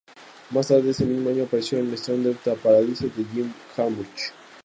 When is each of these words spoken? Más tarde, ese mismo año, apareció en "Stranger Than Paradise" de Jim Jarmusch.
Más 0.49 0.67
tarde, 0.69 0.89
ese 0.89 1.05
mismo 1.05 1.29
año, 1.29 1.43
apareció 1.43 1.77
en 1.77 1.95
"Stranger 1.95 2.35
Than 2.37 2.57
Paradise" 2.57 3.05
de 3.05 3.23
Jim 3.23 3.53
Jarmusch. 3.75 4.31